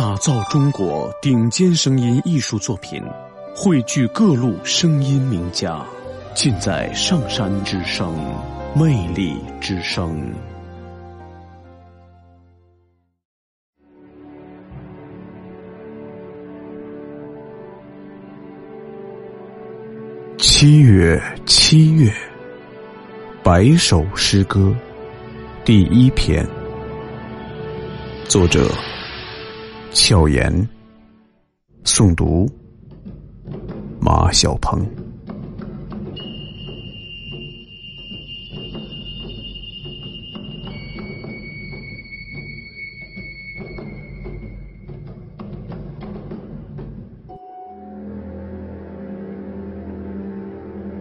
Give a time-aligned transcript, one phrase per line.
[0.00, 3.04] 打造中国顶尖声音艺术作品，
[3.54, 5.84] 汇聚各路声音名家，
[6.34, 8.10] 尽在上山之声，
[8.74, 10.32] 魅力之声。
[20.38, 22.10] 七月，七月，
[23.42, 24.74] 百首诗歌，
[25.62, 26.42] 第一篇，
[28.26, 28.66] 作者。
[29.92, 30.68] 巧言，
[31.84, 32.48] 诵读
[34.00, 34.86] 马小鹏。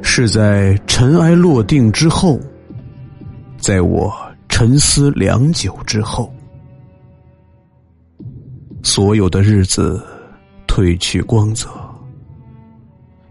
[0.02, 2.40] 是在尘埃落定之后，
[3.58, 4.14] 在我
[4.50, 6.34] 沉思良久之后。
[8.90, 10.04] 所有的日子
[10.68, 11.70] 褪去光泽，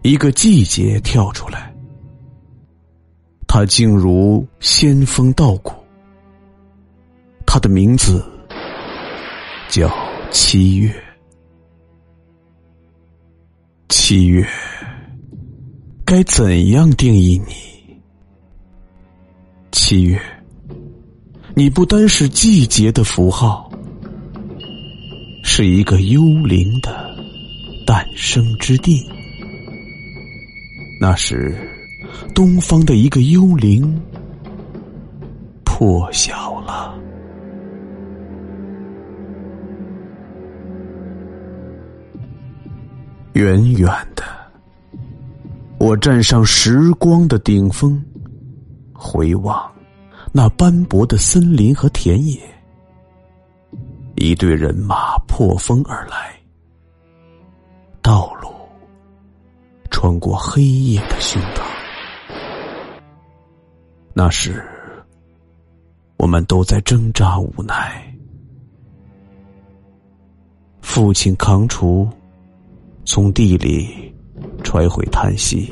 [0.03, 1.75] 一个季节跳出来，
[3.45, 5.73] 它竟如仙风道骨。
[7.45, 8.23] 它的名字
[9.67, 9.93] 叫
[10.31, 10.95] 七月。
[13.89, 14.47] 七月，
[16.05, 17.99] 该怎样定义你？
[19.73, 20.21] 七月，
[21.53, 23.68] 你不单是季节的符号。
[25.61, 27.13] 是一个幽灵的
[27.85, 29.05] 诞生之地。
[31.01, 31.53] 那时，
[32.33, 34.01] 东方的一个幽灵
[35.65, 36.97] 破晓了。
[43.33, 44.23] 远远的，
[45.77, 48.01] 我站上时光的顶峰，
[48.93, 49.69] 回望
[50.31, 52.39] 那斑驳的森林和田野。
[54.21, 56.37] 一队人马破风而来，
[58.01, 58.49] 道路
[59.89, 61.61] 穿过黑夜的胸膛。
[64.13, 64.61] 那时，
[66.17, 68.13] 我们都在挣扎无奈。
[70.81, 72.05] 父亲扛锄，
[73.05, 74.13] 从地里
[74.65, 75.71] 揣回叹息；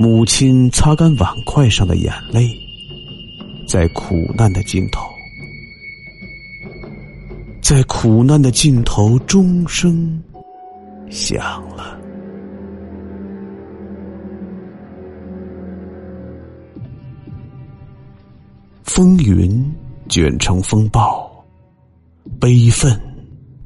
[0.00, 2.58] 母亲擦干碗筷上的眼泪，
[3.68, 5.13] 在苦难的尽头。
[7.64, 10.22] 在苦难的尽头，钟声
[11.08, 11.98] 响了。
[18.82, 19.74] 风云
[20.10, 21.42] 卷成风暴，
[22.38, 23.00] 悲愤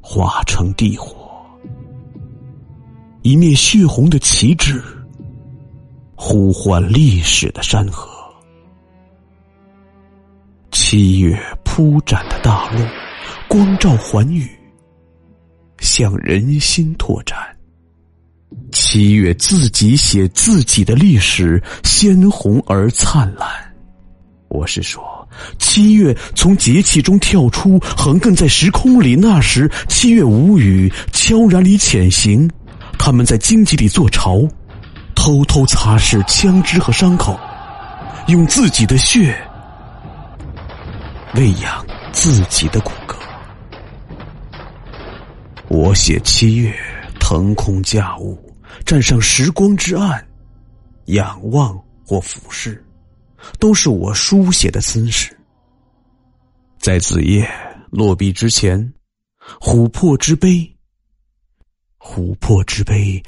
[0.00, 1.16] 化成地火，
[3.22, 4.80] 一面血红的旗帜，
[6.15, 8.09] 呼唤历史的山河。
[10.70, 12.78] 七月铺展的大陆。
[13.49, 14.49] 光照寰宇，
[15.78, 17.39] 向人心拓展。
[18.72, 23.49] 七月自己写自己的历史，鲜红而灿烂。
[24.49, 25.28] 我是说，
[25.59, 29.15] 七月从节气中跳出，横亘在时空里。
[29.15, 32.50] 那时，七月无语，悄然里潜行。
[32.99, 34.41] 他们在荆棘里做巢，
[35.15, 37.39] 偷偷擦拭枪支和伤口，
[38.28, 39.37] 用自己的血
[41.34, 42.91] 喂养自己的骨。
[45.88, 46.71] 我写七月，
[47.19, 48.38] 腾空驾雾，
[48.84, 50.22] 站上时光之岸，
[51.06, 52.84] 仰望或俯视，
[53.59, 55.34] 都是我书写的姿势。
[56.78, 57.50] 在子夜
[57.91, 58.93] 落笔之前，
[59.60, 60.71] 琥珀之杯，
[61.98, 63.22] 琥珀之杯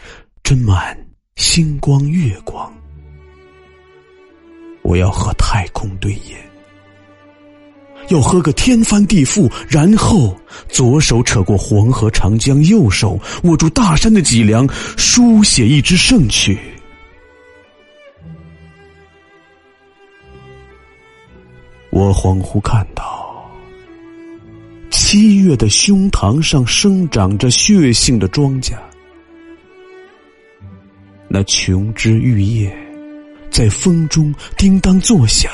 [0.45, 0.95] 斟满
[1.37, 2.71] 星光月光，
[4.83, 6.50] 我要和太空对饮。
[8.11, 10.37] 要喝个天翻地覆，然后
[10.69, 16.59] 左手扯过黄河长江，右手握住大山的脊梁，书写一支圣曲。
[21.91, 23.49] 我恍惚看到，
[24.91, 28.75] 七月的胸膛上生长着血性的庄稼，
[31.29, 32.77] 那琼枝玉叶
[33.51, 35.51] 在风中叮当作响。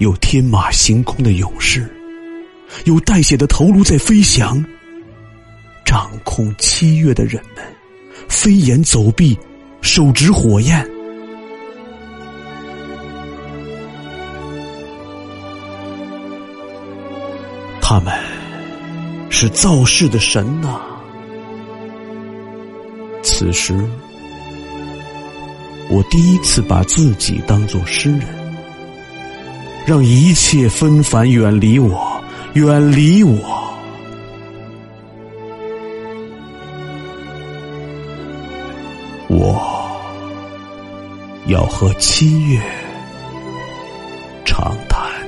[0.00, 1.86] 有天马行空的勇士，
[2.86, 4.64] 有带血的头颅在飞翔。
[5.84, 7.62] 掌控七月的人们，
[8.26, 9.38] 飞檐走壁，
[9.82, 10.88] 手执火焰。
[17.82, 18.10] 他们
[19.28, 20.80] 是造世的神呐！
[23.22, 23.74] 此时，
[25.90, 28.39] 我第一次把自己当作诗人。
[29.86, 32.22] 让一切纷繁远离我，
[32.54, 33.38] 远离我。
[39.28, 39.60] 我
[41.46, 42.60] 要和七月
[44.44, 45.19] 长谈。